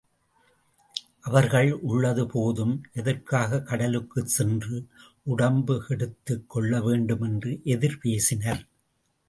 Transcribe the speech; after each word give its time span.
அவர்கள் 1.21 1.71
உள்ளது 1.71 2.27
போதும் 2.27 2.83
எதற்காகக் 2.93 3.67
கடலுக்குச் 3.67 4.29
சென்று 4.29 4.87
உடம்பு 5.23 5.83
கெடுத்துக் 5.87 6.49
கொள்ள 6.49 6.81
வேண்டும் 6.81 7.21
என்று 7.21 7.61
எதிர் 7.63 7.99
பேசினர். 8.01 8.67